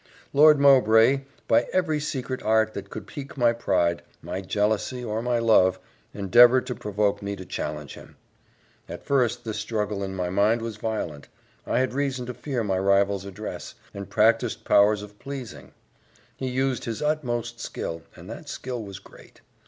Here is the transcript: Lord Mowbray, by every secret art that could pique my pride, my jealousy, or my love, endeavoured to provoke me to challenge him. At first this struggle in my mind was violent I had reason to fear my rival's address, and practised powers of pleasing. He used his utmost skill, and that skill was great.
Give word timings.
Lord 0.33 0.59
Mowbray, 0.59 1.25
by 1.47 1.67
every 1.71 1.99
secret 1.99 2.41
art 2.41 2.73
that 2.73 2.89
could 2.89 3.05
pique 3.05 3.37
my 3.37 3.53
pride, 3.53 4.01
my 4.23 4.41
jealousy, 4.41 5.03
or 5.03 5.21
my 5.21 5.37
love, 5.37 5.77
endeavoured 6.11 6.65
to 6.65 6.73
provoke 6.73 7.21
me 7.21 7.35
to 7.35 7.45
challenge 7.45 7.93
him. 7.93 8.15
At 8.89 9.05
first 9.05 9.43
this 9.43 9.59
struggle 9.59 10.01
in 10.03 10.15
my 10.15 10.31
mind 10.31 10.63
was 10.63 10.77
violent 10.77 11.27
I 11.67 11.77
had 11.81 11.93
reason 11.93 12.25
to 12.25 12.33
fear 12.33 12.63
my 12.63 12.79
rival's 12.79 13.25
address, 13.25 13.75
and 13.93 14.09
practised 14.09 14.65
powers 14.65 15.03
of 15.03 15.19
pleasing. 15.19 15.71
He 16.35 16.47
used 16.49 16.85
his 16.85 17.03
utmost 17.03 17.59
skill, 17.59 18.01
and 18.15 18.27
that 18.27 18.49
skill 18.49 18.81
was 18.81 18.97
great. 18.97 19.41